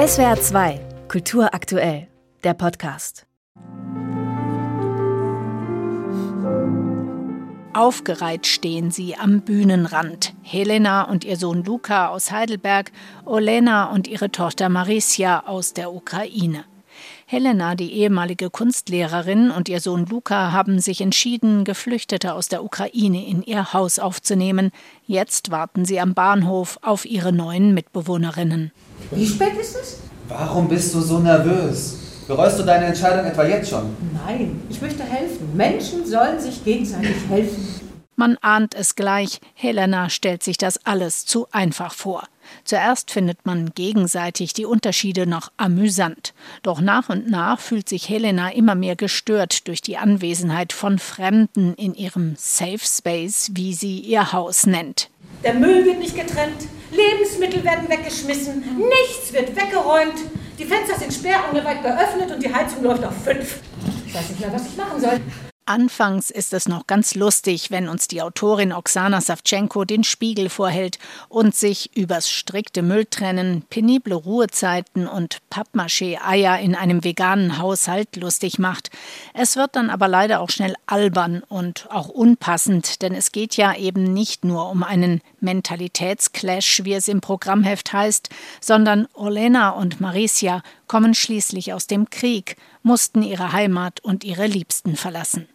[0.00, 2.08] SWR 2, Kultur aktuell,
[2.42, 3.26] der Podcast.
[7.74, 10.32] Aufgereiht stehen sie am Bühnenrand.
[10.40, 12.92] Helena und ihr Sohn Luca aus Heidelberg,
[13.26, 16.64] Olena und ihre Tochter Maricia aus der Ukraine.
[17.26, 23.26] Helena, die ehemalige Kunstlehrerin, und ihr Sohn Luca haben sich entschieden, Geflüchtete aus der Ukraine
[23.26, 24.70] in ihr Haus aufzunehmen.
[25.04, 28.72] Jetzt warten sie am Bahnhof auf ihre neuen Mitbewohnerinnen.
[29.12, 29.98] Wie spät ist es?
[30.28, 31.96] Warum bist du so nervös?
[32.28, 33.96] Bereust du deine Entscheidung etwa jetzt schon?
[34.24, 35.50] Nein, ich möchte helfen.
[35.56, 37.80] Menschen sollen sich gegenseitig helfen.
[38.14, 42.22] Man ahnt es gleich, Helena stellt sich das alles zu einfach vor.
[42.64, 46.34] Zuerst findet man gegenseitig die Unterschiede noch amüsant.
[46.62, 51.74] Doch nach und nach fühlt sich Helena immer mehr gestört durch die Anwesenheit von Fremden
[51.74, 55.08] in ihrem Safe Space, wie sie ihr Haus nennt.
[55.42, 60.18] Der Müll wird nicht getrennt, Lebensmittel werden weggeschmissen, nichts wird weggeräumt,
[60.58, 63.60] die Fenster sind sperrangelweit geöffnet und die Heizung läuft auf fünf.
[64.06, 65.20] Ich weiß nicht mehr, was ich machen soll.
[65.70, 70.98] Anfangs ist es noch ganz lustig, wenn uns die Autorin Oksana Savchenko den Spiegel vorhält
[71.28, 78.90] und sich übers strikte Mülltrennen, penible Ruhezeiten und Pappmaché-Eier in einem veganen Haushalt lustig macht.
[79.32, 83.72] Es wird dann aber leider auch schnell albern und auch unpassend, denn es geht ja
[83.76, 88.28] eben nicht nur um einen Mentalitätsclash, wie es im Programmheft heißt,
[88.60, 94.96] sondern Olena und Maricia kommen schließlich aus dem Krieg, mussten ihre Heimat und ihre Liebsten
[94.96, 95.46] verlassen.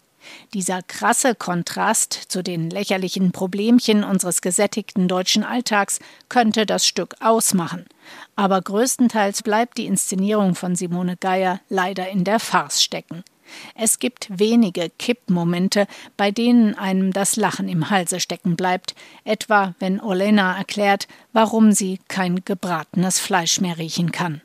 [0.54, 7.86] Dieser krasse Kontrast zu den lächerlichen Problemchen unseres gesättigten deutschen Alltags könnte das Stück ausmachen.
[8.36, 13.24] Aber größtenteils bleibt die Inszenierung von Simone Geier leider in der Farce stecken.
[13.76, 20.02] Es gibt wenige Kippmomente, bei denen einem das Lachen im Halse stecken bleibt, etwa wenn
[20.02, 24.42] Olena erklärt, warum sie kein gebratenes Fleisch mehr riechen kann.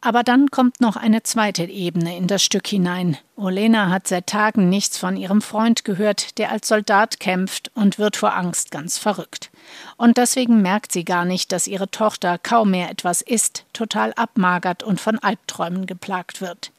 [0.00, 3.16] Aber dann kommt noch eine zweite Ebene in das Stück hinein.
[3.36, 8.16] Olena hat seit Tagen nichts von ihrem Freund gehört, der als Soldat kämpft und wird
[8.16, 9.50] vor Angst ganz verrückt.
[9.96, 14.82] Und deswegen merkt sie gar nicht, dass ihre Tochter kaum mehr etwas isst, total abmagert
[14.82, 16.71] und von Albträumen geplagt wird.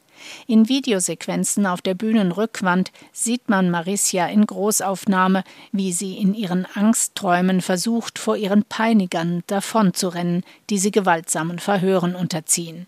[0.47, 7.61] In Videosequenzen auf der Bühnenrückwand sieht man Maricia in Großaufnahme, wie sie in ihren Angstträumen
[7.61, 12.87] versucht, vor ihren Peinigern davonzurennen, die sie gewaltsamen Verhören unterziehen.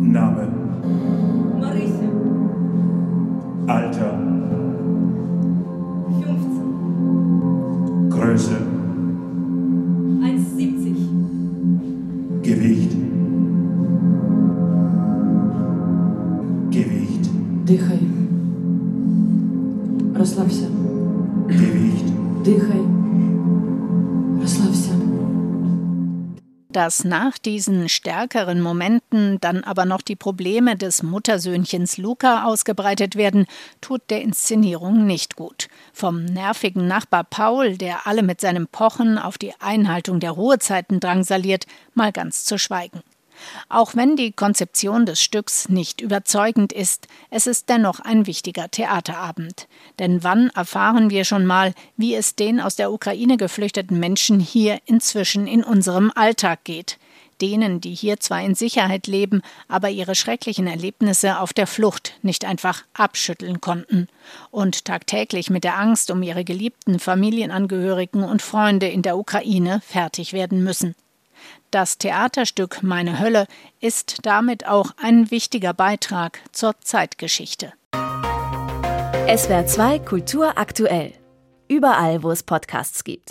[0.00, 0.46] Name.
[1.60, 2.08] Marisa.
[3.66, 4.01] Alter.
[17.61, 17.99] Дихай.
[20.15, 20.67] Расслабься.
[21.47, 22.05] Gewicht.
[22.43, 22.81] Дихай.
[24.41, 24.91] Расслабься.
[26.69, 33.47] Dass nach diesen stärkeren Momenten dann aber noch die Probleme des Muttersöhnchens Luca ausgebreitet werden,
[33.81, 35.69] tut der Inszenierung nicht gut.
[35.91, 41.65] Vom nervigen Nachbar Paul, der alle mit seinem Pochen auf die Einhaltung der Ruhezeiten drangsaliert,
[41.95, 43.01] mal ganz zu schweigen.
[43.68, 49.68] Auch wenn die Konzeption des Stücks nicht überzeugend ist, es ist dennoch ein wichtiger Theaterabend.
[49.98, 54.78] Denn wann erfahren wir schon mal, wie es den aus der Ukraine geflüchteten Menschen hier
[54.86, 56.98] inzwischen in unserem Alltag geht?
[57.40, 62.44] Denen, die hier zwar in Sicherheit leben, aber ihre schrecklichen Erlebnisse auf der Flucht nicht
[62.44, 64.06] einfach abschütteln konnten
[64.52, 70.32] und tagtäglich mit der Angst um ihre geliebten Familienangehörigen und Freunde in der Ukraine fertig
[70.32, 70.94] werden müssen.
[71.70, 73.46] Das Theaterstück Meine Hölle
[73.80, 77.72] ist damit auch ein wichtiger Beitrag zur Zeitgeschichte.
[79.34, 81.14] SWR 2 Kultur aktuell.
[81.68, 83.30] Überall, wo es Podcasts gibt.